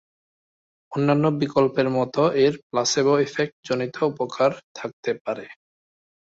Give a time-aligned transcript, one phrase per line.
[0.91, 2.15] অন্যান্য বিকল্পের মত
[2.43, 5.45] এর ‘‘প্লাসেবো ইফেক্ট’’ জনিত উপকার থাকতে পারে।